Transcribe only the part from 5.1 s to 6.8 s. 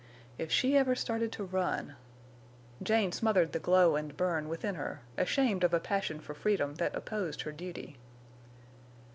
ashamed of a passion for freedom